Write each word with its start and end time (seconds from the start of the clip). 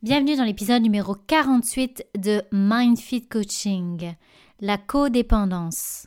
Bienvenue 0.00 0.36
dans 0.36 0.44
l'épisode 0.44 0.80
numéro 0.80 1.16
48 1.16 2.06
de 2.16 2.40
MindFit 2.52 3.26
Coaching, 3.26 4.14
la 4.60 4.78
codépendance. 4.78 6.06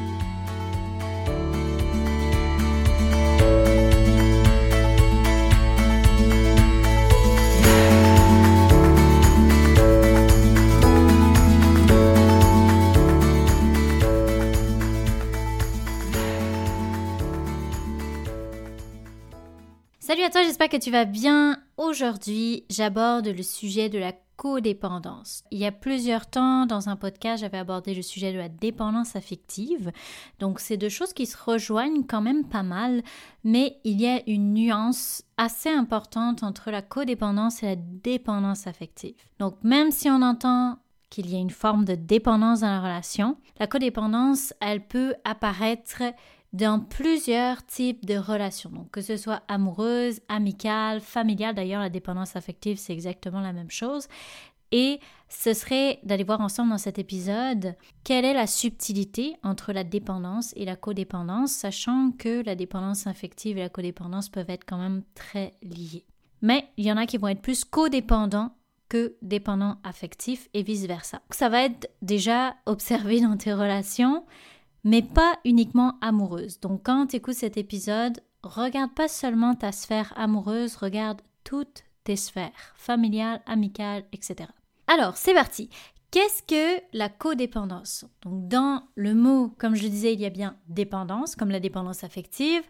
Salut 20.11 20.23
à 20.23 20.29
toi, 20.29 20.43
j'espère 20.43 20.67
que 20.67 20.75
tu 20.75 20.91
vas 20.91 21.05
bien. 21.05 21.57
Aujourd'hui, 21.77 22.65
j'aborde 22.69 23.27
le 23.27 23.43
sujet 23.43 23.87
de 23.87 23.97
la 23.97 24.11
codépendance. 24.35 25.45
Il 25.51 25.59
y 25.59 25.65
a 25.65 25.71
plusieurs 25.71 26.29
temps, 26.29 26.65
dans 26.65 26.89
un 26.89 26.97
podcast, 26.97 27.39
j'avais 27.39 27.59
abordé 27.59 27.93
le 27.93 28.01
sujet 28.01 28.33
de 28.33 28.37
la 28.37 28.49
dépendance 28.49 29.15
affective. 29.15 29.93
Donc, 30.39 30.59
c'est 30.59 30.75
deux 30.75 30.89
choses 30.89 31.13
qui 31.13 31.25
se 31.25 31.37
rejoignent 31.41 32.03
quand 32.03 32.19
même 32.19 32.43
pas 32.43 32.61
mal, 32.61 33.03
mais 33.45 33.77
il 33.85 34.01
y 34.01 34.07
a 34.07 34.21
une 34.27 34.53
nuance 34.53 35.23
assez 35.37 35.69
importante 35.69 36.43
entre 36.43 36.71
la 36.71 36.81
codépendance 36.81 37.63
et 37.63 37.67
la 37.67 37.75
dépendance 37.77 38.67
affective. 38.67 39.15
Donc, 39.39 39.55
même 39.63 39.91
si 39.91 40.09
on 40.09 40.21
entend 40.21 40.79
qu'il 41.09 41.29
y 41.29 41.37
a 41.37 41.39
une 41.39 41.51
forme 41.51 41.85
de 41.85 41.95
dépendance 41.95 42.59
dans 42.59 42.67
la 42.67 42.81
relation, 42.81 43.37
la 43.59 43.67
codépendance, 43.67 44.53
elle 44.59 44.85
peut 44.85 45.15
apparaître 45.23 46.03
dans 46.53 46.79
plusieurs 46.79 47.65
types 47.65 48.05
de 48.05 48.17
relations, 48.17 48.69
donc 48.69 48.91
que 48.91 49.01
ce 49.01 49.15
soit 49.15 49.41
amoureuse, 49.47 50.19
amicale, 50.27 50.99
familiale. 50.99 51.55
D'ailleurs, 51.55 51.81
la 51.81 51.89
dépendance 51.89 52.35
affective, 52.35 52.77
c'est 52.77 52.93
exactement 52.93 53.39
la 53.39 53.53
même 53.53 53.71
chose. 53.71 54.07
Et 54.73 54.99
ce 55.29 55.53
serait 55.53 55.99
d'aller 56.03 56.23
voir 56.23 56.41
ensemble 56.41 56.69
dans 56.69 56.77
cet 56.77 56.97
épisode 56.97 57.75
quelle 58.03 58.25
est 58.25 58.33
la 58.33 58.47
subtilité 58.47 59.35
entre 59.43 59.73
la 59.73 59.83
dépendance 59.83 60.53
et 60.55 60.65
la 60.65 60.75
codépendance, 60.75 61.51
sachant 61.51 62.11
que 62.17 62.43
la 62.45 62.55
dépendance 62.55 63.07
affective 63.07 63.57
et 63.57 63.61
la 63.61 63.69
codépendance 63.69 64.29
peuvent 64.29 64.49
être 64.49 64.65
quand 64.65 64.77
même 64.77 65.03
très 65.13 65.53
liées. 65.61 66.05
Mais 66.41 66.67
il 66.77 66.85
y 66.85 66.91
en 66.91 66.97
a 66.97 67.05
qui 67.05 67.17
vont 67.17 67.27
être 67.27 67.41
plus 67.41 67.65
codépendants 67.65 68.55
que 68.89 69.15
dépendants 69.21 69.77
affectifs 69.83 70.49
et 70.53 70.63
vice-versa. 70.63 71.21
Ça 71.29 71.47
va 71.47 71.63
être 71.63 71.89
déjà 72.01 72.55
observé 72.65 73.21
dans 73.21 73.37
tes 73.37 73.53
relations 73.53 74.25
mais 74.83 75.01
pas 75.01 75.37
uniquement 75.45 75.95
amoureuse. 76.01 76.59
Donc 76.59 76.83
quand 76.83 77.07
tu 77.07 77.17
écoutes 77.17 77.35
cet 77.35 77.57
épisode, 77.57 78.19
regarde 78.43 78.93
pas 78.93 79.07
seulement 79.07 79.55
ta 79.55 79.71
sphère 79.71 80.13
amoureuse, 80.15 80.75
regarde 80.75 81.21
toutes 81.43 81.83
tes 82.03 82.15
sphères, 82.15 82.73
familiales, 82.75 83.41
amicales, 83.45 84.05
etc. 84.11 84.49
Alors, 84.87 85.17
c'est 85.17 85.33
parti. 85.33 85.69
Qu'est-ce 86.09 86.43
que 86.43 86.81
la 86.91 87.07
codépendance? 87.07 88.05
Donc 88.23 88.47
dans 88.49 88.83
le 88.95 89.13
mot, 89.13 89.53
comme 89.57 89.75
je 89.75 89.83
le 89.83 89.89
disais, 89.89 90.13
il 90.13 90.19
y 90.19 90.25
a 90.25 90.29
bien 90.29 90.57
dépendance, 90.67 91.35
comme 91.35 91.51
la 91.51 91.61
dépendance 91.61 92.03
affective, 92.03 92.63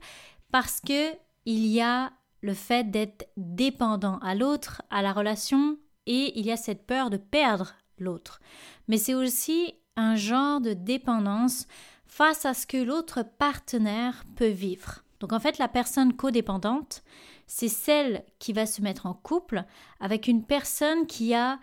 parce 0.52 0.80
que 0.80 1.12
il 1.46 1.66
y 1.66 1.82
a 1.82 2.12
le 2.42 2.54
fait 2.54 2.92
d'être 2.92 3.28
dépendant 3.38 4.20
à 4.20 4.36
l'autre, 4.36 4.84
à 4.92 5.02
la 5.02 5.14
relation, 5.14 5.78
et 6.06 6.38
il 6.40 6.46
y 6.46 6.52
a 6.52 6.58
cette 6.58 6.86
peur 6.86 7.10
de 7.10 7.18
perdre 7.18 7.74
l'autre. 7.98 8.42
Mais 8.88 8.98
c'est 8.98 9.16
aussi 9.16 9.74
un 9.96 10.16
genre 10.16 10.62
de 10.62 10.74
dépendance 10.74 11.68
face 12.12 12.46
à 12.46 12.54
ce 12.54 12.68
que 12.68 12.76
l'autre 12.76 13.24
partenaire 13.24 14.26
peut 14.36 14.50
vivre. 14.50 15.00
Donc 15.22 15.32
en 15.32 15.40
fait, 15.40 15.58
la 15.60 15.70
personne 15.70 16.14
codépendante, 16.14 17.04
c'est 17.48 17.70
celle 17.70 18.26
qui 18.38 18.52
va 18.52 18.66
se 18.66 18.82
mettre 18.82 19.06
en 19.06 19.14
couple 19.14 19.64
avec 20.02 20.28
une 20.28 20.44
personne 20.44 21.08
qui 21.08 21.34
a 21.34 21.58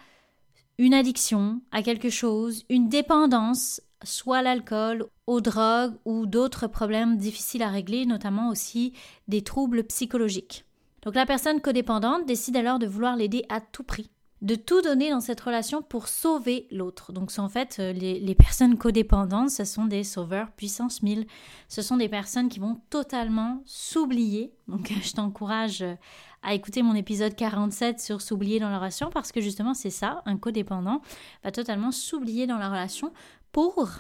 une 0.78 0.94
addiction 0.94 1.60
à 1.70 1.82
quelque 1.82 2.08
chose, 2.08 2.64
une 2.70 2.88
dépendance, 2.88 3.82
soit 4.02 4.38
à 4.38 4.42
l'alcool, 4.42 5.06
aux 5.26 5.42
drogues 5.42 5.96
ou 6.06 6.24
d'autres 6.24 6.66
problèmes 6.66 7.18
difficiles 7.18 7.62
à 7.62 7.68
régler, 7.68 8.06
notamment 8.06 8.48
aussi 8.48 8.94
des 9.28 9.42
troubles 9.42 9.84
psychologiques. 9.84 10.64
Donc 11.02 11.14
la 11.14 11.26
personne 11.26 11.60
codépendante 11.60 12.24
décide 12.24 12.56
alors 12.56 12.78
de 12.78 12.86
vouloir 12.86 13.16
l'aider 13.16 13.44
à 13.50 13.60
tout 13.60 13.84
prix 13.84 14.10
de 14.40 14.54
tout 14.54 14.80
donner 14.82 15.10
dans 15.10 15.20
cette 15.20 15.40
relation 15.40 15.82
pour 15.82 16.08
sauver 16.08 16.68
l'autre. 16.70 17.12
Donc 17.12 17.32
en 17.38 17.48
fait 17.48 17.76
euh, 17.80 17.92
les, 17.92 18.34
personnes 18.34 18.78
codépendantes, 18.78 19.50
ce 19.50 19.64
sont 19.64 19.86
des 19.86 20.04
sauveurs 20.04 20.52
puissance 20.52 21.02
1000. 21.02 21.26
Ce 21.68 21.82
sont 21.82 21.96
des 21.96 22.08
personnes 22.08 22.48
qui 22.48 22.60
vont 22.60 22.80
totalement 22.90 23.62
s'oublier. 23.64 24.52
Donc 24.68 24.92
je 25.02 25.12
t'encourage 25.12 25.82
euh, 25.82 25.94
à 26.42 26.54
écouter 26.54 26.82
mon 26.82 26.94
épisode 26.94 27.34
47 27.34 28.00
sur 28.00 28.20
s'oublier 28.20 28.60
dans 28.60 28.70
la 28.70 28.78
relation 28.78 29.10
parce 29.10 29.32
que 29.32 29.40
justement 29.40 29.74
c'est 29.74 29.90
ça, 29.90 30.22
un 30.24 30.36
codépendant 30.36 31.02
va 31.42 31.50
totalement 31.50 31.90
s'oublier 31.90 32.46
dans 32.46 32.58
la 32.58 32.68
relation 32.68 33.12
pour 33.50 33.90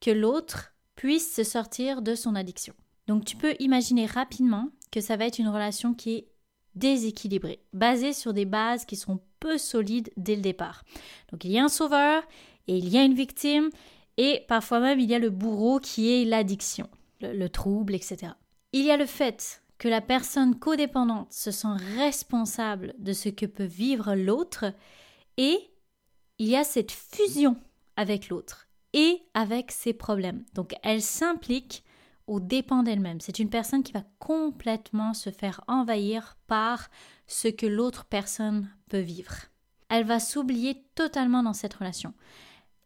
que 0.00 0.10
l'autre 0.10 0.72
puisse 0.96 1.34
se 1.34 1.44
sortir 1.44 2.00
de 2.00 2.14
son 2.14 2.34
addiction. 2.34 2.74
Donc 3.06 3.26
tu 3.26 3.36
peux 3.36 3.54
imaginer 3.58 4.06
rapidement 4.06 4.70
que 4.90 5.00
ça 5.00 5.16
va 5.16 5.26
être 5.26 5.38
une 5.38 5.48
relation 5.48 5.92
qui 5.92 6.14
est 6.14 6.28
déséquilibrée, 6.74 7.60
basée 7.72 8.12
sur 8.12 8.32
des 8.32 8.44
bases 8.44 8.84
qui 8.84 8.96
sont 8.96 9.20
peu 9.40 9.58
solides 9.58 10.10
dès 10.16 10.36
le 10.36 10.42
départ. 10.42 10.84
Donc 11.30 11.44
il 11.44 11.52
y 11.52 11.58
a 11.58 11.64
un 11.64 11.68
sauveur 11.68 12.22
et 12.66 12.76
il 12.76 12.88
y 12.88 12.98
a 12.98 13.04
une 13.04 13.14
victime 13.14 13.70
et 14.16 14.44
parfois 14.48 14.80
même 14.80 15.00
il 15.00 15.10
y 15.10 15.14
a 15.14 15.18
le 15.18 15.30
bourreau 15.30 15.80
qui 15.80 16.12
est 16.12 16.24
l'addiction, 16.24 16.88
le, 17.20 17.48
trouble, 17.48 17.94
etc. 17.94 18.32
Il 18.72 18.84
y 18.84 18.90
a 18.90 18.96
le 18.96 19.06
fait 19.06 19.62
que 19.78 19.88
la 19.88 20.00
personne 20.00 20.58
codépendante 20.58 21.32
se 21.32 21.50
sent 21.50 21.76
responsable 21.96 22.94
de 22.98 23.12
ce 23.12 23.28
que 23.28 23.46
peut 23.46 23.64
vivre 23.64 24.14
l'autre 24.14 24.72
et 25.36 25.58
il 26.38 26.48
y 26.48 26.56
a 26.56 26.64
cette 26.64 26.92
fusion 26.92 27.56
avec 27.96 28.28
l'autre 28.28 28.68
et 28.92 29.22
avec 29.34 29.70
ses 29.70 29.92
problèmes. 29.92 30.44
Donc 30.54 30.74
elle 30.82 31.02
s'implique 31.02 31.83
au 32.26 32.40
dépend 32.40 32.82
d'elle-même. 32.82 33.20
C'est 33.20 33.38
une 33.38 33.50
personne 33.50 33.82
qui 33.82 33.92
va 33.92 34.04
complètement 34.18 35.14
se 35.14 35.30
faire 35.30 35.62
envahir 35.68 36.36
par 36.46 36.88
ce 37.26 37.48
que 37.48 37.66
l'autre 37.66 38.04
personne 38.04 38.68
peut 38.88 39.00
vivre. 39.00 39.34
Elle 39.88 40.04
va 40.04 40.20
s'oublier 40.20 40.86
totalement 40.94 41.42
dans 41.42 41.52
cette 41.52 41.74
relation 41.74 42.14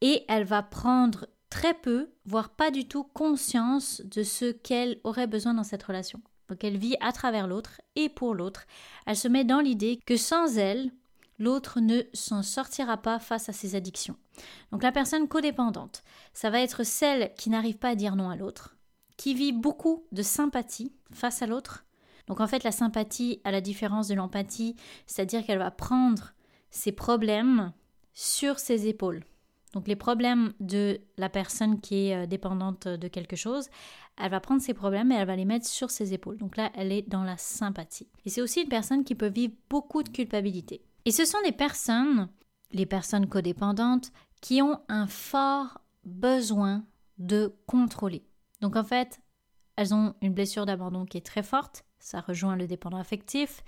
et 0.01 0.25
elle 0.29 0.45
va 0.45 0.63
prendre 0.63 1.29
très 1.51 1.75
peu, 1.75 2.11
voire 2.25 2.51
pas 2.51 2.71
du 2.71 2.87
tout 2.87 3.05
conscience 3.05 4.03
de 4.05 4.23
ce 4.23 4.53
qu'elle 4.53 5.01
aurait 5.05 5.27
besoin 5.27 5.55
dans 5.55 5.65
cette 5.65 5.83
relation. 5.83 6.21
Donc 6.49 6.65
elle 6.65 6.77
vit 6.77 6.97
à 7.01 7.13
travers 7.13 7.47
l'autre 7.47 7.81
et 7.97 8.09
pour 8.09 8.35
l'autre. 8.35 8.67
Elle 9.07 9.17
se 9.17 9.29
met 9.29 9.45
dans 9.45 9.61
l'idée 9.61 10.01
que 10.07 10.17
sans 10.17 10.59
elle, 10.59 10.91
l'autre 11.39 11.81
ne 11.81 12.03
s'en 12.13 12.43
sortira 12.43 12.97
pas 12.97 13.19
face 13.19 13.49
à 13.49 13.53
ses 13.53 13.75
addictions. 13.75 14.17
Donc 14.73 14.83
la 14.83 14.93
personne 14.93 15.29
codépendante, 15.29 16.03
ça 16.33 16.51
va 16.51 16.61
être 16.61 16.85
celle 16.85 17.33
qui 17.35 17.51
n'arrive 17.51 17.79
pas 17.79 17.91
à 17.91 17.95
dire 17.95 18.17
non 18.17 18.31
à 18.31 18.37
l'autre, 18.37 18.77
qui 19.19 19.35
vit 19.35 19.53
beaucoup 19.53 20.07
de 20.13 20.23
sympathie 20.23 20.95
face 21.13 21.43
à 21.43 21.47
l'autre. 21.47 21.85
Donc 22.29 22.41
en 22.41 22.47
fait, 22.47 22.65
la 22.65 22.73
sympathie, 22.73 23.41
à 23.45 23.51
la 23.51 23.61
différence 23.61 24.09
de 24.09 24.15
l'empathie, 24.15 24.77
c'est-à-dire 25.07 25.45
qu'elle 25.45 25.59
va 25.59 25.71
prendre 25.71 26.33
ses 26.71 26.93
problèmes 26.93 27.73
sur 28.15 28.59
ses 28.59 28.87
épaules. 28.87 29.25
Donc 29.75 29.87
les 29.87 29.97
problèmes 29.97 30.53
de 30.61 31.01
la 31.19 31.29
personne 31.29 31.81
qui 31.81 32.09
est 32.09 32.17
euh, 32.17 32.27
dépendante 32.27 32.89
de 32.89 33.09
quelque 33.09 33.37
chose, 33.37 33.69
elle 34.17 34.31
va 34.31 34.41
prendre 34.41 34.63
ses 34.63 34.73
problèmes 34.73 35.13
et 35.13 35.17
elle 35.17 35.27
va 35.27 35.37
les 35.37 35.45
mettre 35.45 35.67
sur 35.67 35.91
ses 35.91 36.15
épaules. 36.15 36.39
Donc 36.39 36.57
là, 36.57 36.71
elle 36.75 36.93
est 36.93 37.09
dans 37.09 37.23
la 37.23 37.37
sympathie. 37.37 38.09
Et 38.25 38.31
c'est 38.31 38.41
aussi 38.41 38.63
une 38.63 38.69
personne 38.69 39.05
qui 39.05 39.15
peut 39.15 39.29
vivre 39.29 39.55
beaucoup 39.69 40.03
de 40.03 40.09
culpabilité. 40.09 40.83
Et 41.05 41.13
ce 41.13 41.25
sont 41.25 41.39
des 41.45 41.53
personnes, 41.53 42.29
les 42.73 42.87
personnes 42.87 43.29
codépendantes, 43.29 44.11
qui 44.41 44.63
ont 44.63 44.81
un 44.89 45.07
fort 45.07 45.81
besoin 46.05 46.85
de 47.19 47.55
contrôler. 47.67 48.28
Donc 48.61 48.77
en 48.77 48.85
fait, 48.85 49.21
elles 49.77 49.95
ont 49.95 50.15
une 50.23 50.35
blessure 50.35 50.67
d'abandon 50.67 51.05
qui 51.05 51.19
est 51.19 51.27
très 51.27 51.43
forte, 51.43 51.85
ça 52.01 52.21
rejoint 52.21 52.57
le 52.57 52.67
dépendant 52.67 52.99
affectif, 52.99 53.63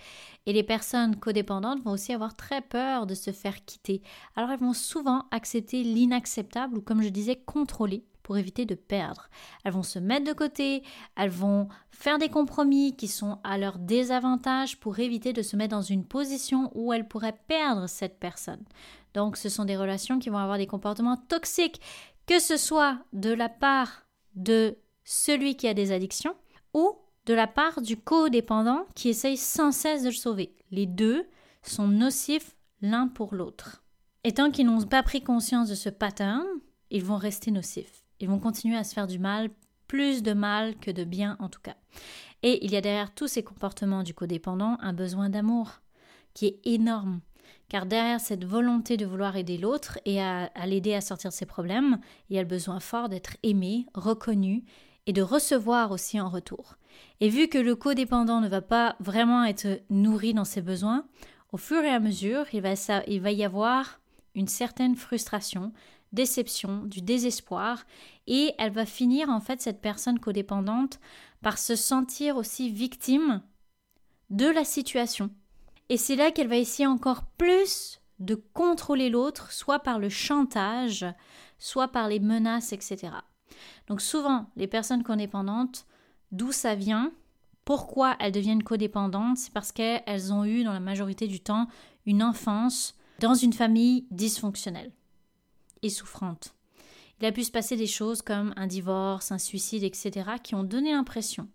et 0.46 0.52
les 0.52 0.62
personnes 0.62 1.16
codépendantes 1.16 1.82
vont 1.82 1.92
aussi 1.92 2.12
avoir 2.12 2.36
très 2.36 2.60
peur 2.60 3.06
de 3.06 3.14
se 3.14 3.30
faire 3.30 3.64
quitter. 3.64 4.02
Alors 4.34 4.50
elles 4.50 4.58
vont 4.58 4.72
souvent 4.72 5.26
accepter 5.30 5.82
l'inacceptable 5.82 6.78
ou 6.78 6.80
comme 6.80 7.02
je 7.02 7.08
disais, 7.08 7.36
contrôler 7.36 8.04
pour 8.22 8.38
éviter 8.38 8.64
de 8.64 8.74
perdre. 8.74 9.28
Elles 9.64 9.72
vont 9.72 9.82
se 9.82 9.98
mettre 9.98 10.26
de 10.26 10.32
côté, 10.32 10.82
elles 11.16 11.30
vont 11.30 11.68
faire 11.90 12.18
des 12.18 12.28
compromis 12.28 12.96
qui 12.96 13.08
sont 13.08 13.38
à 13.44 13.58
leur 13.58 13.78
désavantage 13.78 14.78
pour 14.78 14.98
éviter 14.98 15.32
de 15.32 15.42
se 15.42 15.56
mettre 15.56 15.76
dans 15.76 15.82
une 15.82 16.04
position 16.04 16.70
où 16.74 16.92
elles 16.92 17.08
pourraient 17.08 17.40
perdre 17.48 17.88
cette 17.88 18.18
personne. 18.18 18.64
Donc 19.14 19.36
ce 19.36 19.48
sont 19.48 19.64
des 19.64 19.76
relations 19.76 20.18
qui 20.18 20.28
vont 20.28 20.38
avoir 20.38 20.58
des 20.58 20.66
comportements 20.66 21.16
toxiques, 21.16 21.80
que 22.26 22.38
ce 22.38 22.56
soit 22.56 22.98
de 23.12 23.32
la 23.32 23.48
part 23.48 24.06
de 24.34 24.76
celui 25.04 25.56
qui 25.56 25.68
a 25.68 25.74
des 25.74 25.92
addictions 25.92 26.34
ou 26.74 26.96
de 27.26 27.34
la 27.34 27.46
part 27.46 27.80
du 27.80 27.96
codépendant 27.96 28.86
qui 28.94 29.08
essaye 29.08 29.36
sans 29.36 29.72
cesse 29.72 30.02
de 30.02 30.08
le 30.08 30.14
sauver. 30.14 30.54
Les 30.70 30.86
deux 30.86 31.26
sont 31.62 31.88
nocifs 31.88 32.56
l'un 32.82 33.08
pour 33.08 33.34
l'autre. 33.34 33.82
Et 34.24 34.32
tant 34.32 34.50
qu'ils 34.50 34.66
n'ont 34.66 34.82
pas 34.82 35.02
pris 35.02 35.22
conscience 35.22 35.68
de 35.68 35.74
ce 35.74 35.88
pattern, 35.88 36.46
ils 36.90 37.04
vont 37.04 37.16
rester 37.16 37.50
nocifs. 37.50 38.04
Ils 38.20 38.28
vont 38.28 38.38
continuer 38.38 38.76
à 38.76 38.84
se 38.84 38.94
faire 38.94 39.06
du 39.06 39.18
mal, 39.18 39.50
plus 39.86 40.22
de 40.22 40.32
mal 40.32 40.76
que 40.76 40.90
de 40.90 41.04
bien 41.04 41.36
en 41.40 41.48
tout 41.48 41.60
cas. 41.60 41.76
Et 42.42 42.64
il 42.64 42.70
y 42.70 42.76
a 42.76 42.80
derrière 42.80 43.14
tous 43.14 43.28
ces 43.28 43.42
comportements 43.42 44.02
du 44.02 44.14
codépendant 44.14 44.76
un 44.80 44.92
besoin 44.92 45.28
d'amour 45.28 45.80
qui 46.34 46.46
est 46.46 46.60
énorme. 46.64 47.20
Car 47.68 47.86
derrière 47.86 48.20
cette 48.20 48.44
volonté 48.44 48.96
de 48.96 49.06
vouloir 49.06 49.36
aider 49.36 49.56
l'autre 49.56 49.98
et 50.04 50.20
à, 50.20 50.50
l'aider 50.66 50.94
à 50.94 51.00
sortir 51.00 51.30
de 51.30 51.34
ses 51.34 51.46
problèmes, 51.46 51.98
il 52.28 52.36
y 52.36 52.38
a 52.38 52.42
le 52.42 52.48
besoin 52.48 52.80
fort 52.80 53.08
d'être 53.08 53.36
aimé, 53.42 53.86
reconnu 53.94 54.64
et 55.06 55.12
de 55.12 55.22
recevoir 55.22 55.92
aussi 55.92 56.20
en 56.20 56.28
retour. 56.28 56.76
Et 57.20 57.28
vu 57.28 57.48
que 57.48 57.58
le 57.58 57.76
codépendant 57.76 58.40
ne 58.40 58.48
va 58.48 58.60
pas 58.60 58.96
vraiment 59.00 59.44
être 59.44 59.82
nourri 59.88 60.34
dans 60.34 60.44
ses 60.44 60.62
besoins, 60.62 61.06
au 61.52 61.56
fur 61.56 61.82
et 61.82 61.90
à 61.90 62.00
mesure, 62.00 62.46
il 62.52 62.62
va, 62.62 62.74
il 63.06 63.20
va 63.20 63.32
y 63.32 63.44
avoir 63.44 64.00
une 64.34 64.48
certaine 64.48 64.96
frustration, 64.96 65.72
déception, 66.12 66.82
du 66.84 67.02
désespoir, 67.02 67.84
et 68.26 68.54
elle 68.58 68.72
va 68.72 68.86
finir 68.86 69.28
en 69.28 69.40
fait 69.40 69.60
cette 69.60 69.80
personne 69.80 70.18
codépendante 70.18 71.00
par 71.40 71.58
se 71.58 71.76
sentir 71.76 72.36
aussi 72.36 72.70
victime 72.70 73.42
de 74.30 74.46
la 74.46 74.64
situation. 74.64 75.30
Et 75.90 75.96
c'est 75.96 76.14
là 76.14 76.30
qu'elle 76.30 76.46
va 76.46 76.56
essayer 76.56 76.86
encore 76.86 77.24
plus 77.36 78.00
de 78.20 78.36
contrôler 78.36 79.10
l'autre, 79.10 79.50
soit 79.52 79.80
par 79.80 79.98
le 79.98 80.08
chantage, 80.08 81.04
soit 81.58 81.88
par 81.88 82.08
les 82.08 82.20
menaces, 82.20 82.72
etc. 82.72 83.08
Donc 83.88 84.00
souvent, 84.00 84.46
les 84.54 84.68
personnes 84.68 85.02
codépendantes, 85.02 85.86
d'où 86.30 86.52
ça 86.52 86.76
vient, 86.76 87.12
pourquoi 87.64 88.14
elles 88.20 88.30
deviennent 88.30 88.62
codépendantes, 88.62 89.38
c'est 89.38 89.52
parce 89.52 89.72
qu'elles 89.72 90.32
ont 90.32 90.44
eu 90.44 90.62
dans 90.62 90.72
la 90.72 90.80
majorité 90.80 91.26
du 91.26 91.40
temps 91.40 91.66
une 92.06 92.22
enfance 92.22 92.94
dans 93.18 93.34
une 93.34 93.52
famille 93.52 94.06
dysfonctionnelle 94.12 94.92
et 95.82 95.90
souffrante. 95.90 96.54
Il 97.20 97.26
a 97.26 97.32
pu 97.32 97.42
se 97.42 97.50
passer 97.50 97.76
des 97.76 97.88
choses 97.88 98.22
comme 98.22 98.54
un 98.56 98.68
divorce, 98.68 99.32
un 99.32 99.38
suicide, 99.38 99.82
etc., 99.82 100.30
qui 100.42 100.54
ont 100.54 100.62
donné 100.62 100.92
l'impression 100.92 101.48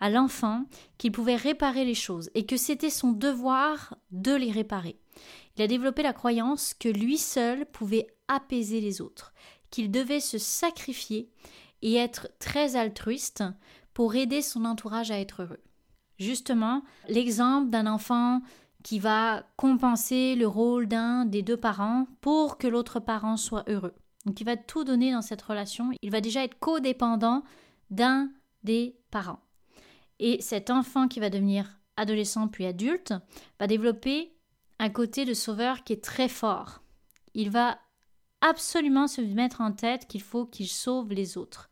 à 0.00 0.10
l'enfant 0.10 0.64
qu'il 0.96 1.12
pouvait 1.12 1.36
réparer 1.36 1.84
les 1.84 1.94
choses 1.94 2.30
et 2.34 2.46
que 2.46 2.56
c'était 2.56 2.90
son 2.90 3.12
devoir 3.12 3.96
de 4.10 4.34
les 4.34 4.52
réparer. 4.52 4.98
Il 5.56 5.62
a 5.62 5.66
développé 5.66 6.02
la 6.02 6.12
croyance 6.12 6.74
que 6.74 6.88
lui 6.88 7.18
seul 7.18 7.66
pouvait 7.66 8.06
apaiser 8.28 8.80
les 8.80 9.00
autres, 9.00 9.32
qu'il 9.70 9.90
devait 9.90 10.20
se 10.20 10.38
sacrifier 10.38 11.28
et 11.82 11.96
être 11.96 12.28
très 12.38 12.76
altruiste 12.76 13.44
pour 13.94 14.14
aider 14.14 14.42
son 14.42 14.64
entourage 14.64 15.10
à 15.10 15.18
être 15.18 15.42
heureux. 15.42 15.62
Justement, 16.18 16.82
l'exemple 17.08 17.70
d'un 17.70 17.86
enfant 17.86 18.40
qui 18.82 18.98
va 18.98 19.44
compenser 19.56 20.34
le 20.34 20.46
rôle 20.46 20.86
d'un 20.86 21.24
des 21.24 21.42
deux 21.42 21.56
parents 21.56 22.06
pour 22.20 22.58
que 22.58 22.66
l'autre 22.66 23.00
parent 23.00 23.36
soit 23.36 23.68
heureux. 23.68 23.94
Donc 24.24 24.40
il 24.40 24.44
va 24.44 24.56
tout 24.56 24.84
donner 24.84 25.12
dans 25.12 25.22
cette 25.22 25.42
relation. 25.42 25.90
Il 26.02 26.10
va 26.10 26.20
déjà 26.20 26.44
être 26.44 26.58
codépendant 26.58 27.42
d'un 27.90 28.30
des 28.62 28.96
parents. 29.10 29.40
Et 30.20 30.40
cet 30.40 30.70
enfant 30.70 31.08
qui 31.08 31.20
va 31.20 31.30
devenir 31.30 31.78
adolescent 31.96 32.48
puis 32.48 32.66
adulte 32.66 33.14
va 33.58 33.66
développer 33.66 34.32
un 34.78 34.90
côté 34.90 35.24
de 35.24 35.34
sauveur 35.34 35.84
qui 35.84 35.92
est 35.92 36.04
très 36.04 36.28
fort. 36.28 36.82
Il 37.34 37.50
va 37.50 37.78
absolument 38.40 39.08
se 39.08 39.20
mettre 39.20 39.60
en 39.60 39.72
tête 39.72 40.06
qu'il 40.06 40.22
faut 40.22 40.46
qu'il 40.46 40.68
sauve 40.68 41.12
les 41.12 41.36
autres. 41.36 41.70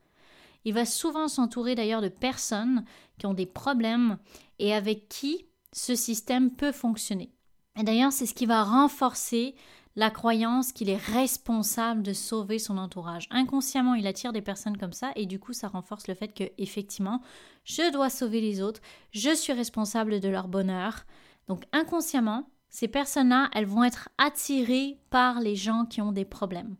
Il 0.64 0.74
va 0.74 0.84
souvent 0.84 1.28
s'entourer 1.28 1.76
d'ailleurs 1.76 2.02
de 2.02 2.08
personnes 2.08 2.84
qui 3.18 3.26
ont 3.26 3.34
des 3.34 3.46
problèmes 3.46 4.18
et 4.58 4.74
avec 4.74 5.08
qui 5.08 5.46
ce 5.72 5.94
système 5.94 6.50
peut 6.50 6.72
fonctionner. 6.72 7.32
Et 7.78 7.84
d'ailleurs, 7.84 8.12
c'est 8.12 8.26
ce 8.26 8.34
qui 8.34 8.46
va 8.46 8.64
renforcer 8.64 9.54
la 9.96 10.10
croyance 10.10 10.72
qu'il 10.72 10.90
est 10.90 10.96
responsable 10.96 12.02
de 12.02 12.12
sauver 12.12 12.58
son 12.58 12.76
entourage. 12.76 13.26
Inconsciemment, 13.30 13.94
il 13.94 14.06
attire 14.06 14.32
des 14.32 14.42
personnes 14.42 14.76
comme 14.76 14.92
ça 14.92 15.10
et 15.16 15.24
du 15.24 15.40
coup, 15.40 15.54
ça 15.54 15.68
renforce 15.68 16.06
le 16.06 16.14
fait 16.14 16.28
que 16.28 16.44
effectivement, 16.58 17.22
je 17.64 17.90
dois 17.90 18.10
sauver 18.10 18.42
les 18.42 18.60
autres, 18.60 18.82
je 19.10 19.34
suis 19.34 19.54
responsable 19.54 20.20
de 20.20 20.28
leur 20.28 20.48
bonheur. 20.48 21.06
Donc 21.48 21.64
inconsciemment, 21.72 22.48
ces 22.68 22.88
personnes-là, 22.88 23.48
elles 23.54 23.64
vont 23.64 23.84
être 23.84 24.10
attirées 24.18 24.98
par 25.08 25.40
les 25.40 25.56
gens 25.56 25.86
qui 25.86 26.02
ont 26.02 26.12
des 26.12 26.26
problèmes. 26.26 26.76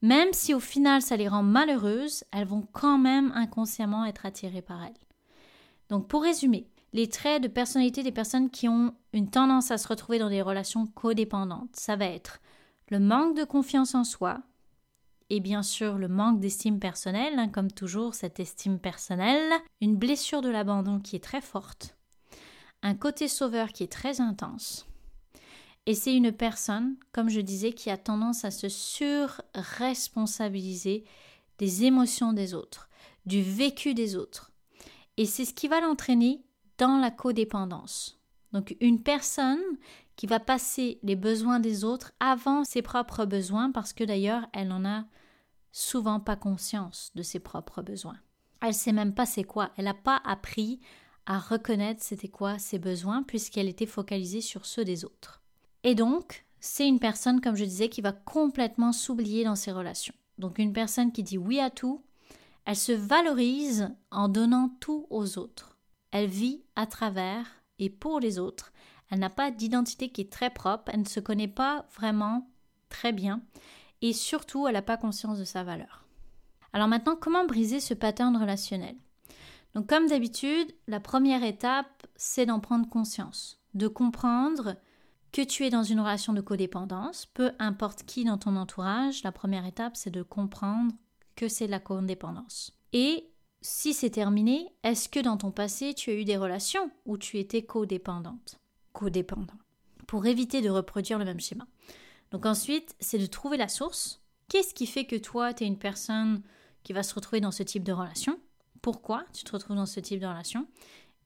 Même 0.00 0.32
si 0.32 0.54
au 0.54 0.60
final 0.60 1.02
ça 1.02 1.16
les 1.16 1.28
rend 1.28 1.42
malheureuses, 1.42 2.24
elles 2.32 2.46
vont 2.46 2.66
quand 2.72 2.98
même 2.98 3.32
inconsciemment 3.34 4.06
être 4.06 4.24
attirées 4.24 4.62
par 4.62 4.82
elles. 4.82 4.92
Donc 5.90 6.08
pour 6.08 6.22
résumer, 6.22 6.66
les 6.92 7.08
traits 7.08 7.42
de 7.42 7.48
personnalité 7.48 8.02
des 8.02 8.12
personnes 8.12 8.50
qui 8.50 8.68
ont 8.68 8.94
une 9.12 9.30
tendance 9.30 9.70
à 9.70 9.78
se 9.78 9.88
retrouver 9.88 10.18
dans 10.18 10.30
des 10.30 10.42
relations 10.42 10.86
codépendantes. 10.86 11.74
Ça 11.74 11.96
va 11.96 12.06
être 12.06 12.40
le 12.90 13.00
manque 13.00 13.36
de 13.36 13.44
confiance 13.44 13.94
en 13.94 14.04
soi 14.04 14.40
et 15.30 15.40
bien 15.40 15.62
sûr 15.62 15.98
le 15.98 16.08
manque 16.08 16.40
d'estime 16.40 16.78
personnelle, 16.78 17.38
hein, 17.38 17.48
comme 17.48 17.70
toujours 17.70 18.14
cette 18.14 18.40
estime 18.40 18.78
personnelle, 18.78 19.52
une 19.80 19.96
blessure 19.96 20.40
de 20.40 20.48
l'abandon 20.48 21.00
qui 21.00 21.16
est 21.16 21.24
très 21.24 21.42
forte, 21.42 21.94
un 22.82 22.94
côté 22.94 23.28
sauveur 23.28 23.72
qui 23.72 23.82
est 23.82 23.92
très 23.92 24.22
intense. 24.22 24.86
Et 25.86 25.94
c'est 25.94 26.14
une 26.14 26.32
personne, 26.32 26.96
comme 27.12 27.30
je 27.30 27.40
disais, 27.40 27.72
qui 27.72 27.88
a 27.90 27.96
tendance 27.96 28.44
à 28.44 28.50
se 28.50 28.68
surresponsabiliser 28.68 31.04
des 31.58 31.84
émotions 31.84 32.32
des 32.32 32.54
autres, 32.54 32.88
du 33.26 33.42
vécu 33.42 33.94
des 33.94 34.16
autres. 34.16 34.50
Et 35.16 35.26
c'est 35.26 35.44
ce 35.44 35.54
qui 35.54 35.66
va 35.66 35.80
l'entraîner 35.80 36.40
dans 36.78 36.98
la 36.98 37.10
codépendance. 37.10 38.18
Donc 38.52 38.76
une 38.80 39.02
personne 39.02 39.62
qui 40.16 40.26
va 40.26 40.40
passer 40.40 40.98
les 41.02 41.16
besoins 41.16 41.60
des 41.60 41.84
autres 41.84 42.12
avant 42.18 42.64
ses 42.64 42.82
propres 42.82 43.24
besoins 43.24 43.70
parce 43.70 43.92
que 43.92 44.04
d'ailleurs 44.04 44.46
elle 44.52 44.68
n'en 44.68 44.84
a 44.84 45.04
souvent 45.70 46.18
pas 46.18 46.36
conscience 46.36 47.12
de 47.14 47.22
ses 47.22 47.40
propres 47.40 47.82
besoins. 47.82 48.18
Elle 48.60 48.74
sait 48.74 48.92
même 48.92 49.14
pas 49.14 49.26
c'est 49.26 49.44
quoi, 49.44 49.70
elle 49.76 49.84
n'a 49.84 49.94
pas 49.94 50.20
appris 50.24 50.80
à 51.26 51.38
reconnaître 51.38 52.02
c'était 52.02 52.28
quoi 52.28 52.58
ses 52.58 52.78
besoins 52.78 53.22
puisqu'elle 53.22 53.68
était 53.68 53.86
focalisée 53.86 54.40
sur 54.40 54.66
ceux 54.66 54.84
des 54.84 55.04
autres. 55.04 55.42
Et 55.84 55.94
donc, 55.94 56.46
c'est 56.58 56.88
une 56.88 56.98
personne, 56.98 57.40
comme 57.40 57.54
je 57.54 57.64
disais, 57.64 57.88
qui 57.88 58.00
va 58.00 58.12
complètement 58.12 58.92
s'oublier 58.92 59.44
dans 59.44 59.54
ses 59.54 59.70
relations. 59.70 60.14
Donc 60.38 60.58
une 60.58 60.72
personne 60.72 61.12
qui 61.12 61.22
dit 61.22 61.38
oui 61.38 61.60
à 61.60 61.70
tout, 61.70 62.02
elle 62.64 62.76
se 62.76 62.92
valorise 62.92 63.90
en 64.10 64.28
donnant 64.28 64.70
tout 64.80 65.06
aux 65.10 65.38
autres. 65.38 65.77
Elle 66.10 66.28
vit 66.28 66.62
à 66.76 66.86
travers 66.86 67.46
et 67.78 67.90
pour 67.90 68.20
les 68.20 68.38
autres. 68.38 68.72
Elle 69.10 69.20
n'a 69.20 69.30
pas 69.30 69.50
d'identité 69.50 70.10
qui 70.10 70.22
est 70.22 70.32
très 70.32 70.50
propre, 70.50 70.90
elle 70.92 71.00
ne 71.00 71.06
se 71.06 71.20
connaît 71.20 71.48
pas 71.48 71.86
vraiment 71.94 72.50
très 72.88 73.12
bien 73.12 73.42
et 74.00 74.12
surtout 74.12 74.66
elle 74.66 74.74
n'a 74.74 74.82
pas 74.82 74.96
conscience 74.96 75.38
de 75.38 75.44
sa 75.44 75.64
valeur. 75.64 76.04
Alors 76.72 76.88
maintenant, 76.88 77.16
comment 77.16 77.46
briser 77.46 77.80
ce 77.80 77.94
pattern 77.94 78.36
relationnel? 78.36 78.96
Donc 79.74 79.88
comme 79.88 80.08
d'habitude, 80.08 80.74
la 80.86 81.00
première 81.00 81.42
étape, 81.42 82.06
c'est 82.16 82.46
d'en 82.46 82.60
prendre 82.60 82.88
conscience, 82.88 83.60
de 83.74 83.88
comprendre 83.88 84.76
que 85.32 85.42
tu 85.42 85.64
es 85.64 85.70
dans 85.70 85.82
une 85.82 86.00
relation 86.00 86.32
de 86.32 86.40
codépendance, 86.40 87.26
peu 87.26 87.52
importe 87.58 88.04
qui 88.04 88.24
dans 88.24 88.38
ton 88.38 88.56
entourage, 88.56 89.22
la 89.24 89.32
première 89.32 89.66
étape, 89.66 89.96
c'est 89.96 90.10
de 90.10 90.22
comprendre 90.22 90.92
que 91.36 91.48
c'est 91.48 91.66
la 91.66 91.80
codépendance. 91.80 92.72
Et 92.92 93.30
si 93.60 93.92
c'est 93.92 94.10
terminé, 94.10 94.72
est-ce 94.84 95.08
que 95.08 95.20
dans 95.20 95.36
ton 95.36 95.50
passé, 95.50 95.94
tu 95.94 96.10
as 96.10 96.14
eu 96.14 96.24
des 96.24 96.36
relations 96.36 96.90
où 97.06 97.18
tu 97.18 97.38
étais 97.38 97.62
codépendante? 97.62 98.58
Codépendant. 98.92 99.54
Pour 100.06 100.26
éviter 100.26 100.62
de 100.62 100.70
reproduire 100.70 101.18
le 101.18 101.24
même 101.24 101.40
schéma. 101.40 101.66
Donc 102.30 102.46
ensuite, 102.46 102.94
c'est 103.00 103.18
de 103.18 103.26
trouver 103.26 103.56
la 103.56 103.68
source. 103.68 104.22
Qu'est-ce 104.48 104.74
qui 104.74 104.86
fait 104.86 105.06
que 105.06 105.16
toi, 105.16 105.52
tu 105.52 105.64
es 105.64 105.66
une 105.66 105.78
personne 105.78 106.42
qui 106.84 106.92
va 106.92 107.02
se 107.02 107.14
retrouver 107.14 107.40
dans 107.40 107.50
ce 107.50 107.62
type 107.62 107.84
de 107.84 107.92
relation? 107.92 108.38
Pourquoi 108.80 109.24
tu 109.32 109.44
te 109.44 109.52
retrouves 109.52 109.76
dans 109.76 109.86
ce 109.86 110.00
type 110.00 110.20
de 110.20 110.26
relation? 110.26 110.66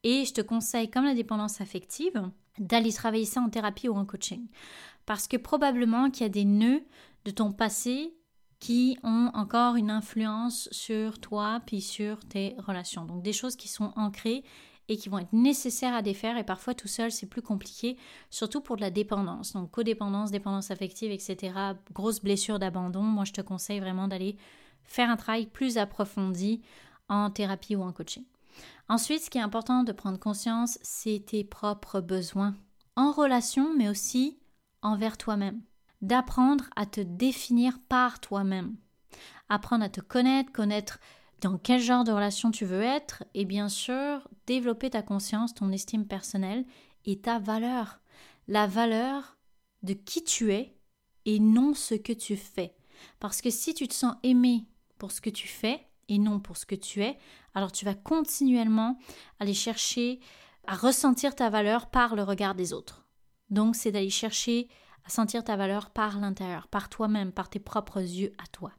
Et 0.03 0.25
je 0.25 0.33
te 0.33 0.41
conseille, 0.41 0.91
comme 0.91 1.05
la 1.05 1.15
dépendance 1.15 1.61
affective, 1.61 2.31
d'aller 2.59 2.93
travailler 2.93 3.25
ça 3.25 3.41
en 3.41 3.51
thérapie 3.51 3.89
ou 3.89 3.95
en 3.95 4.05
coaching. 4.05 4.47
Parce 5.07 5.29
que 5.29 5.37
probablement 5.37 6.11
qu'il 6.11 6.23
y 6.23 6.27
a 6.27 6.31
des 6.31 6.45
nœuds 6.45 6.83
de 7.25 7.31
ton 7.31 7.53
passé 7.53 8.15
qui 8.63 8.97
ont 9.03 9.29
encore 9.35 9.75
une 9.75 9.91
influence 9.91 10.69
sur 10.71 11.19
toi 11.19 11.61
puis 11.67 11.81
sur 11.81 12.21
tes 12.21 12.55
relations. 12.59 13.05
Donc 13.05 13.21
des 13.21 13.33
choses 13.33 13.57
qui 13.57 13.67
sont 13.67 13.93
ancrées 13.97 14.45
et 14.89 14.97
qui 14.97 15.09
vont 15.09 15.19
être 15.19 15.33
nécessaires 15.33 15.97
à 15.97 16.01
défaire 16.01 16.37
et 16.37 16.45
parfois 16.45 16.73
tout 16.73 16.87
seul 16.87 17.11
c'est 17.11 17.27
plus 17.27 17.43
compliqué, 17.43 17.97
surtout 18.31 18.61
pour 18.61 18.77
de 18.77 18.83
la 18.83 18.93
dépendance. 18.93 19.55
Donc 19.55 19.73
codépendance, 19.73 20.31
dépendance 20.31 20.71
affective, 20.71 21.11
etc. 21.11 21.55
Grosse 21.93 22.21
blessure 22.21 22.61
d'abandon, 22.61 23.03
moi 23.03 23.25
je 23.25 23.33
te 23.33 23.41
conseille 23.41 23.81
vraiment 23.81 24.07
d'aller 24.07 24.37
faire 24.85 25.11
un 25.11 25.17
travail 25.17 25.47
plus 25.47 25.77
approfondi 25.77 26.63
en 27.09 27.31
thérapie 27.31 27.75
ou 27.75 27.83
en 27.83 27.91
coaching. 27.91 28.23
Ensuite, 28.89 29.25
ce 29.25 29.31
qui 29.31 29.39
est 29.39 29.43
important 29.43 29.83
de 29.83 29.91
prendre 29.91 30.21
conscience, 30.21 30.79
c'est 30.83 31.25
tes 31.27 31.43
propres 31.43 32.01
besoins 32.01 32.55
en 32.95 33.11
relation, 33.11 33.75
mais 33.77 33.89
aussi 33.89 34.39
envers 34.83 35.19
toi-même. 35.19 35.63
D'apprendre 36.03 36.65
à 36.77 36.85
te 36.85 37.01
définir 37.01 37.79
par 37.89 38.21
toi-même. 38.21 38.77
Apprendre 39.49 39.85
à 39.85 39.89
te 39.89 40.01
connaître, 40.01 40.53
connaître 40.53 40.99
dans 41.41 41.59
quel 41.59 41.81
genre 41.81 42.05
de 42.05 42.13
relation 42.13 42.51
tu 42.51 42.65
veux 42.65 42.83
être 42.83 43.25
et 43.35 43.45
bien 43.45 43.69
sûr 43.69 44.29
développer 44.47 44.91
ta 44.91 45.03
conscience, 45.03 45.55
ton 45.55 45.73
estime 45.73 46.07
personnelle 46.07 46.65
et 47.05 47.21
ta 47.21 47.39
valeur. 47.39 48.01
La 48.49 48.67
valeur 48.67 49.37
de 49.83 49.93
qui 49.93 50.25
tu 50.25 50.53
es 50.53 50.77
et 51.25 51.39
non 51.39 51.75
ce 51.75 51.95
que 51.95 52.13
tu 52.13 52.37
fais. 52.37 52.75
Parce 53.21 53.41
que 53.41 53.51
si 53.51 53.75
tu 53.75 53.89
te 53.89 53.95
sens 53.95 54.15
aimé 54.23 54.67
pour 54.99 55.13
ce 55.13 55.21
que 55.21 55.31
tu 55.31 55.49
fais 55.49 55.87
et 56.09 56.19
non 56.19 56.41
pour 56.41 56.57
ce 56.57 56.67
que 56.67 56.75
tu 56.75 57.03
es, 57.03 57.19
alors 57.55 57.73
tu 57.73 57.85
vas 57.85 57.95
continuellement 57.95 58.99
aller 59.41 59.55
chercher 59.55 60.21
à 60.67 60.75
ressentir 60.75 61.35
ta 61.35 61.51
valeur 61.51 61.91
par 61.91 62.15
le 62.15 62.23
regard 62.23 62.55
des 62.55 62.73
autres. 62.73 63.07
Donc 63.51 63.77
c'est 63.77 63.93
d'aller 63.93 64.11
chercher 64.11 64.69
à 65.05 65.11
sentir 65.11 65.45
ta 65.45 65.57
valeur 65.57 65.91
par 65.91 66.19
l'intérieur, 66.19 66.69
par 66.69 66.89
toi-même, 66.89 67.33
par 67.33 67.49
tes 67.49 67.59
propres 67.59 68.01
yeux 68.01 68.33
à 68.43 68.47
toi. 68.49 68.73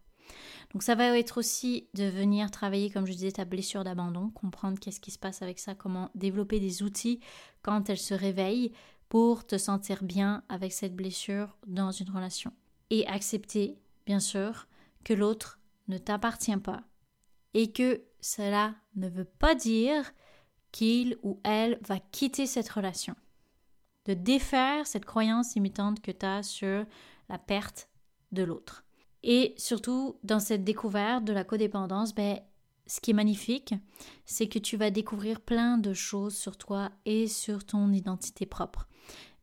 Donc 0.72 0.82
ça 0.82 0.96
va 0.96 1.18
être 1.18 1.38
aussi 1.38 1.88
de 1.94 2.06
venir 2.06 2.50
travailler, 2.50 2.90
comme 2.90 3.06
je 3.06 3.12
disais, 3.12 3.32
ta 3.32 3.46
blessure 3.46 3.84
d'abandon, 3.84 4.30
comprendre 4.30 4.80
qu'est-ce 4.80 5.00
qui 5.00 5.12
se 5.12 5.20
passe 5.20 5.42
avec 5.42 5.60
ça, 5.60 5.76
comment 5.76 6.10
développer 6.16 6.60
des 6.60 6.82
outils 6.82 7.20
quand 7.62 7.90
elle 7.90 8.00
se 8.00 8.14
réveille 8.14 8.72
pour 9.10 9.46
te 9.46 9.58
sentir 9.58 10.04
bien 10.04 10.44
avec 10.50 10.74
cette 10.74 10.96
blessure 10.96 11.56
dans 11.68 11.92
une 11.92 12.10
relation. 12.10 12.52
Et 12.90 13.06
accepter, 13.08 13.78
bien 14.06 14.20
sûr, 14.20 14.68
que 15.04 15.14
l'autre 15.14 15.60
ne 15.88 15.98
t'appartient 15.98 16.58
pas 16.58 16.82
et 17.54 17.72
que 17.72 18.02
cela 18.20 18.74
ne 18.96 19.10
veut 19.10 19.26
pas 19.26 19.54
dire 19.54 20.12
qu'il 20.72 21.18
ou 21.22 21.40
elle 21.44 21.78
va 21.86 22.00
quitter 22.00 22.48
cette 22.48 22.70
relation. 22.70 23.16
De 24.06 24.14
défaire 24.14 24.86
cette 24.86 25.06
croyance 25.06 25.56
limitante 25.56 26.02
que 26.02 26.12
tu 26.12 26.26
as 26.26 26.44
sur 26.44 26.86
la 27.30 27.38
perte 27.38 27.90
de 28.32 28.44
l'autre. 28.44 28.84
Et 29.24 29.54
surtout, 29.58 30.18
dans 30.24 30.40
cette 30.40 30.64
découverte 30.64 31.24
de 31.24 31.34
la 31.34 31.46
codépendance, 31.46 32.14
ben, 32.14 32.40
ce 32.86 33.00
qui 33.00 33.12
est 33.12 33.14
magnifique, 33.14 33.74
c'est 34.26 34.48
que 34.48 34.60
tu 34.60 34.76
vas 34.76 34.90
découvrir 34.90 35.40
plein 35.40 35.78
de 35.78 35.94
choses 35.94 36.36
sur 36.36 36.58
toi 36.58 36.92
et 37.06 37.28
sur 37.28 37.66
ton 37.66 37.94
identité 37.94 38.46
propre. 38.46 38.88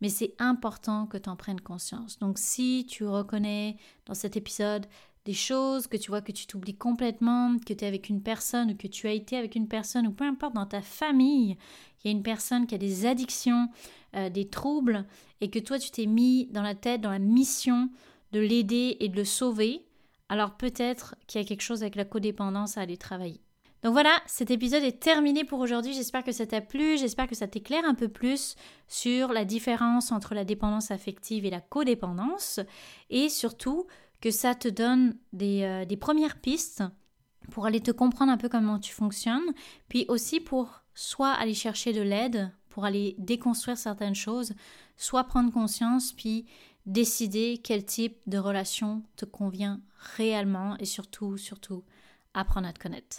Mais 0.01 0.09
c'est 0.09 0.35
important 0.39 1.07
que 1.07 1.19
tu 1.19 1.29
en 1.29 1.37
prennes 1.37 1.61
conscience. 1.61 2.19
Donc 2.19 2.39
si 2.39 2.87
tu 2.89 3.07
reconnais 3.07 3.77
dans 4.07 4.15
cet 4.15 4.37
épisode 4.37 4.87
des 5.25 5.35
choses, 5.35 5.87
que 5.87 5.97
tu 5.97 6.11
vois 6.11 6.23
que 6.23 6.33
tu 6.33 6.47
t'oublies 6.47 6.77
complètement, 6.77 7.57
que 7.59 7.73
tu 7.73 7.85
es 7.85 7.87
avec 7.87 8.09
une 8.09 8.23
personne 8.23 8.71
ou 8.71 8.75
que 8.75 8.87
tu 8.87 9.07
as 9.07 9.13
été 9.13 9.37
avec 9.37 9.55
une 9.55 9.69
personne 9.69 10.07
ou 10.07 10.13
peu 10.13 10.25
importe 10.25 10.55
dans 10.55 10.67
ta 10.67 10.83
famille, 10.83 11.57
il 12.03 12.07
y 12.07 12.09
a 12.09 12.17
une 12.17 12.23
personne 12.23 12.67
qui 12.67 12.75
a 12.75 12.79
des 12.79 13.07
addictions, 13.07 13.69
euh, 14.17 14.31
des 14.31 14.49
troubles 14.49 15.07
et 15.41 15.51
que 15.51 15.59
toi 15.59 15.79
tu 15.79 15.91
t'es 15.91 16.07
mis 16.07 16.47
dans 16.47 16.63
la 16.63 16.75
tête, 16.75 17.03
dans 17.03 17.11
la 17.11 17.19
mission 17.19 17.91
de 18.33 18.41
l'aider 18.41 18.97
et 19.01 19.09
de 19.09 19.17
le 19.17 19.25
sauver, 19.25 19.85
alors 20.29 20.57
peut-être 20.57 21.17
qu'il 21.27 21.41
y 21.41 21.45
a 21.45 21.47
quelque 21.47 21.63
chose 21.63 21.83
avec 21.83 21.97
la 21.97 22.05
codépendance 22.05 22.79
à 22.79 22.83
aller 22.83 22.97
travailler. 22.97 23.41
Donc 23.83 23.93
voilà, 23.93 24.21
cet 24.27 24.51
épisode 24.51 24.83
est 24.83 25.01
terminé 25.01 25.43
pour 25.43 25.59
aujourd'hui. 25.59 25.95
J'espère 25.95 26.23
que 26.23 26.33
ça 26.33 26.47
t'a 26.47 26.61
plu, 26.61 26.99
j'espère 26.99 27.27
que 27.27 27.35
ça 27.35 27.49
t'éclaire 27.49 27.85
un 27.87 27.95
peu 27.95 28.09
plus 28.09 28.55
sur 28.89 29.33
la 29.33 29.47
différence 29.47 30.13
entre 30.13 30.35
la 30.35 30.45
dépendance 30.45 30.91
affective 30.91 31.47
et 31.47 31.51
la 31.51 31.61
codépendance 31.61 32.61
et 33.09 33.31
surtout 33.31 33.87
que 34.21 34.31
ça 34.31 34.55
te 34.55 34.69
donne 34.69 35.17
des, 35.33 35.63
euh, 35.63 35.85
des 35.85 35.97
premières 35.97 36.39
pistes 36.41 36.83
pour 37.51 37.67
aller 37.67 37.81
te 37.81 37.91
comprendre 37.91 38.33
un 38.33 38.37
peu 38.37 38.49
comment 38.49 38.79
tu 38.79 38.93
fonctionnes, 38.93 39.55
puis 39.89 40.05
aussi 40.09 40.41
pour 40.41 40.83
soit 40.95 41.33
aller 41.33 41.55
chercher 41.55 41.93
de 41.93 42.03
l'aide, 42.03 42.51
pour 42.69 42.85
aller 42.85 43.15
déconstruire 43.19 43.79
certaines 43.79 44.15
choses, 44.15 44.55
soit 44.97 45.25
prendre 45.25 45.53
conscience, 45.53 46.13
puis 46.13 46.47
décider 46.87 47.61
quel 47.63 47.85
type 47.85 48.19
de 48.27 48.39
relation 48.39 49.03
te 49.17 49.25
convient 49.25 49.81
réellement 50.17 50.77
et 50.79 50.85
surtout, 50.85 51.37
surtout, 51.37 51.85
apprendre 52.35 52.69
à 52.69 52.73
te 52.73 52.79
connaître. 52.79 53.19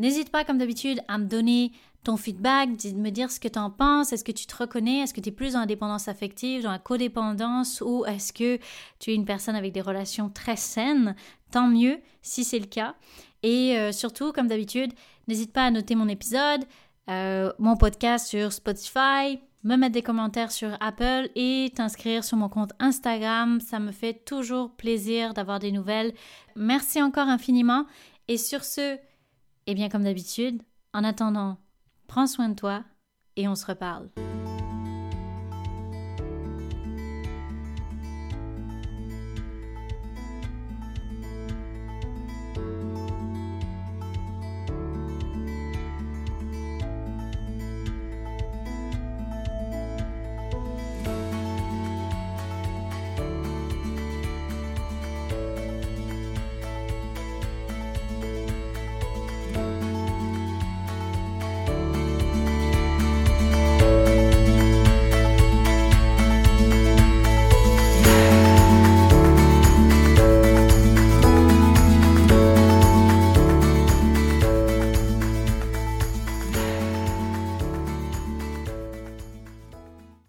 N'hésite 0.00 0.30
pas, 0.30 0.44
comme 0.44 0.56
d'habitude, 0.56 1.00
à 1.08 1.18
me 1.18 1.26
donner 1.26 1.72
ton 2.04 2.16
feedback, 2.16 2.76
de 2.76 2.96
me 2.96 3.10
dire 3.10 3.30
ce 3.30 3.38
que 3.38 3.48
tu 3.48 3.58
en 3.58 3.70
penses. 3.70 4.14
Est-ce 4.14 4.24
que 4.24 4.32
tu 4.32 4.46
te 4.46 4.56
reconnais? 4.56 5.00
Est-ce 5.00 5.12
que 5.12 5.20
tu 5.20 5.28
es 5.28 5.32
plus 5.32 5.52
dans 5.52 5.60
la 5.60 5.66
dépendance 5.66 6.08
affective, 6.08 6.62
dans 6.62 6.70
la 6.70 6.78
codépendance? 6.78 7.82
Ou 7.84 8.06
est-ce 8.06 8.32
que 8.32 8.58
tu 8.98 9.10
es 9.10 9.14
une 9.14 9.26
personne 9.26 9.56
avec 9.56 9.72
des 9.72 9.82
relations 9.82 10.30
très 10.30 10.56
saines? 10.56 11.14
Tant 11.50 11.66
mieux 11.66 12.00
si 12.22 12.44
c'est 12.44 12.58
le 12.58 12.64
cas. 12.64 12.94
Et 13.42 13.76
euh, 13.76 13.92
surtout, 13.92 14.32
comme 14.32 14.48
d'habitude, 14.48 14.94
n'hésite 15.28 15.52
pas 15.52 15.66
à 15.66 15.70
noter 15.70 15.94
mon 15.94 16.08
épisode, 16.08 16.64
euh, 17.10 17.52
mon 17.58 17.76
podcast 17.76 18.26
sur 18.26 18.54
Spotify, 18.54 19.38
me 19.64 19.76
mettre 19.76 19.92
des 19.92 20.02
commentaires 20.02 20.50
sur 20.50 20.78
Apple 20.80 21.28
et 21.34 21.70
t'inscrire 21.74 22.24
sur 22.24 22.38
mon 22.38 22.48
compte 22.48 22.72
Instagram. 22.78 23.60
Ça 23.60 23.78
me 23.78 23.92
fait 23.92 24.14
toujours 24.24 24.70
plaisir 24.70 25.34
d'avoir 25.34 25.58
des 25.58 25.72
nouvelles. 25.72 26.14
Merci 26.56 27.02
encore 27.02 27.28
infiniment. 27.28 27.84
Et 28.28 28.38
sur 28.38 28.64
ce, 28.64 28.96
eh 29.70 29.74
bien 29.74 29.88
comme 29.88 30.02
d'habitude, 30.02 30.62
en 30.92 31.04
attendant, 31.04 31.56
prends 32.08 32.26
soin 32.26 32.48
de 32.48 32.54
toi 32.54 32.82
et 33.36 33.46
on 33.46 33.54
se 33.54 33.64
reparle. 33.64 34.10